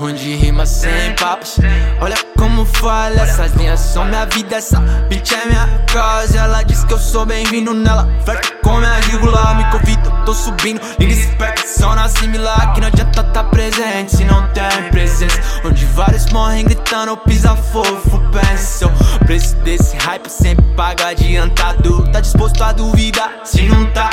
Onde 0.00 0.36
rima 0.36 0.64
sem 0.64 1.14
papos 1.16 1.58
Olha 2.00 2.16
como 2.38 2.64
fala 2.64 3.20
Essas 3.20 3.52
linhas 3.52 3.78
são 3.80 4.06
minha 4.06 4.24
vida 4.24 4.56
Essa 4.56 4.80
bitch 5.10 5.32
é 5.32 5.44
minha 5.44 5.84
casa 5.92 6.38
Ela 6.38 6.62
diz 6.62 6.82
que 6.84 6.94
eu 6.94 6.98
sou 6.98 7.26
bem-vindo 7.26 7.74
nela 7.74 8.08
Flerta 8.24 8.54
com 8.62 8.78
minha 8.78 8.98
vírgula 9.00 9.54
Me 9.56 9.70
convido, 9.70 10.10
tô 10.24 10.32
subindo 10.32 10.80
Linda 10.98 11.12
esperta, 11.12 11.62
só 11.66 11.94
na 11.94 12.08
similar 12.08 12.72
Que 12.72 12.80
não 12.80 12.88
adianta 12.88 13.22
tá 13.22 13.44
presente 13.44 14.16
Se 14.16 14.24
não 14.24 14.48
tem 14.52 14.90
presença 14.90 15.38
Onde 15.62 15.84
vários 15.84 16.24
morrem 16.32 16.64
gritando 16.64 17.18
Pisa 17.18 17.54
fofo, 17.54 18.18
pensa 18.30 18.86
O 18.86 19.24
preço 19.26 19.54
desse 19.56 19.94
hype 19.98 20.30
sempre 20.30 20.64
paga 20.74 21.08
adiantado 21.08 22.10
Tá 22.10 22.20
disposto 22.20 22.64
a 22.64 22.72
duvidar 22.72 23.40
Se 23.44 23.62
não 23.68 23.84
tá 23.92 24.08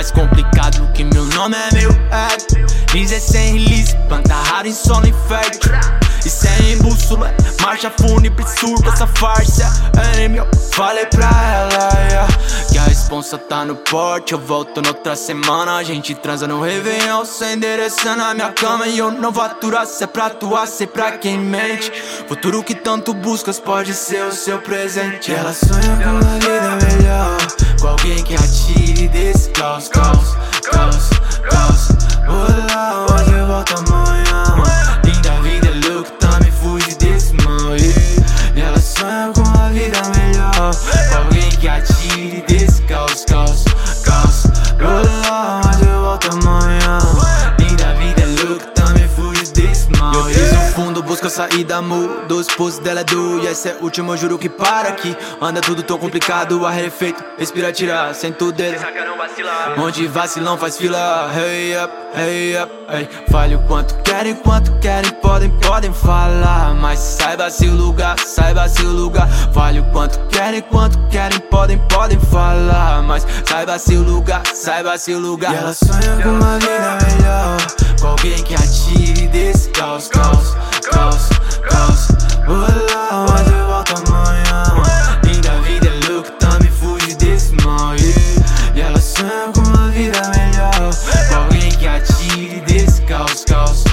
mais 0.00 0.10
complicado 0.10 0.90
que 0.94 1.04
meu 1.04 1.26
nome 1.26 1.54
é 1.54 1.74
meu 1.74 1.90
ego 1.90 2.66
Dizer 2.90 3.20
sem 3.20 3.58
release, 3.58 3.94
planta 4.08 4.34
raro 4.34 4.66
em 4.66 4.72
solo 4.72 5.06
infértil 5.06 5.72
E 6.24 6.30
sem 6.30 6.78
bússola, 6.78 7.34
marcha 7.60 7.90
fúnebre, 7.90 8.42
surba 8.58 8.88
essa 8.88 9.06
farsa 9.06 9.70
É 10.16 10.26
meu, 10.26 10.48
falei 10.72 11.04
pra 11.04 11.26
ela, 11.26 11.90
yeah, 12.08 12.28
Que 12.70 12.78
a 12.78 12.84
responsa 12.84 13.36
tá 13.36 13.62
no 13.62 13.76
porte 13.76 14.32
Eu 14.32 14.38
volto 14.38 14.80
noutra 14.80 15.14
semana, 15.14 15.76
a 15.76 15.82
gente 15.82 16.14
transa 16.14 16.48
no 16.48 16.62
Réveillon 16.62 17.26
Sem 17.26 17.56
endereçando 17.56 18.22
a 18.22 18.32
minha 18.32 18.52
cama. 18.52 18.86
E 18.86 18.98
eu 18.98 19.10
não 19.10 19.30
vou 19.30 19.44
aturar 19.44 19.84
Se 19.86 20.02
é 20.02 20.06
pra 20.06 20.26
atuar, 20.26 20.66
se 20.66 20.84
é 20.84 20.86
pra 20.86 21.12
quem 21.18 21.38
mente. 21.38 21.92
Futuro 22.26 22.62
que 22.62 22.74
tanto 22.74 23.12
buscas 23.12 23.60
pode 23.60 23.92
ser 23.92 24.24
o 24.24 24.32
seu 24.32 24.60
presente. 24.60 25.30
Ela 25.32 25.52
sonha 25.52 25.96
com 26.02 26.10
uma 26.10 26.38
vida 26.38 26.78
melhor 26.86 27.36
Com 27.80 27.88
alguém 27.88 28.24
que 28.24 28.34
atire 28.34 28.59
caos, 29.60 29.88
caos, 29.88 30.36
caos 30.70 31.88
Vou 32.26 32.46
lá 32.72 33.06
onde 33.10 33.32
eu 33.32 33.46
volto 33.46 33.74
amanhã. 33.76 34.44
Linda 35.04 35.32
vida 35.42 35.68
é 35.68 35.88
louco, 35.88 36.10
também 36.12 36.50
fuge 36.50 36.94
desse 36.94 37.34
mal. 37.44 37.76
E 37.76 38.60
ela 38.60 38.80
sonha 38.80 39.30
com 39.34 39.42
uma 39.42 39.68
vida 39.68 40.00
melhor. 40.16 40.70
Com 41.10 41.18
alguém 41.18 41.50
que 41.50 41.68
atire 41.68 42.42
desse 42.48 42.80
caos, 42.82 43.26
caos, 43.26 43.64
caos. 44.02 44.44
Lá 44.78 45.60
onde 45.66 45.86
eu 45.86 46.00
volto 46.00 46.30
amanhã. 46.32 46.98
Linda 47.58 47.94
vida 47.96 48.22
é 48.22 48.42
louco, 48.42 48.64
também 48.74 49.08
fuge 49.08 49.52
desse 49.52 49.90
mal 49.98 50.49
fundo, 50.70 51.02
busco 51.02 51.26
a 51.26 51.30
saída, 51.30 51.82
mudo. 51.82 52.36
O 52.36 52.40
esposo 52.40 52.80
dela 52.80 53.00
é 53.00 53.04
do 53.04 53.40
E 53.42 53.46
essa 53.46 53.70
é 53.70 53.72
a 53.72 53.82
última, 53.82 54.12
eu 54.12 54.16
juro 54.16 54.38
que 54.38 54.48
para 54.48 54.88
aqui. 54.88 55.16
Anda 55.40 55.60
tudo 55.60 55.82
tão 55.82 55.98
complicado, 55.98 56.66
arrefeito 56.66 57.22
Respira, 57.38 57.72
tira, 57.72 58.12
senta 58.14 58.44
o 58.44 58.52
dedo 58.52 58.76
Onde 59.78 60.06
vacilão 60.06 60.56
faz 60.56 60.76
fila. 60.76 61.30
Hey 61.34 61.76
up, 61.76 61.92
hey 62.16 62.56
up, 62.56 62.72
hey. 62.88 63.08
Fale 63.30 63.56
o 63.56 63.58
quanto 63.60 63.94
querem, 64.02 64.34
quanto 64.34 64.72
querem 64.78 65.10
Podem, 65.12 65.50
podem 65.60 65.92
falar. 65.92 66.74
Mas 66.74 66.98
saiba 66.98 67.50
se 67.50 67.66
o 67.66 67.74
lugar, 67.74 68.18
saiba 68.18 68.68
se 68.68 68.82
o 68.82 68.92
lugar. 68.92 69.28
Fale 69.52 69.80
o 69.80 69.84
quanto 69.90 70.18
querem, 70.28 70.62
quanto 70.62 70.98
querem 71.08 71.38
Podem, 71.40 71.78
podem 71.88 72.18
falar. 72.20 73.02
Mas 73.02 73.26
saiba 73.46 73.78
se 73.78 73.94
o 73.96 74.02
lugar, 74.02 74.42
saiba 74.54 74.96
se 74.98 75.12
o 75.12 75.18
lugar. 75.18 75.52
E 75.52 75.56
ela 75.56 75.74
sonha 75.74 76.22
com 76.22 76.30
uma 76.30 76.58
vida 76.58 76.98
melhor. 77.06 77.56
Com 78.00 78.06
alguém 78.08 78.42
que 78.42 78.54
atire 78.54 79.28
desse 79.28 79.68
caos, 79.70 80.08
caos, 80.08 80.39
West 93.48 93.89